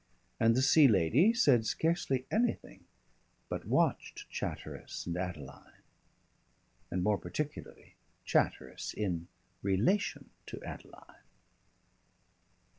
[0.39, 2.85] And the Sea Lady said scarcely anything
[3.49, 5.83] but watched Chatteris and Adeline,
[6.89, 7.93] and more particularly
[8.25, 9.27] Chatteris in
[9.61, 11.21] relation to Adeline.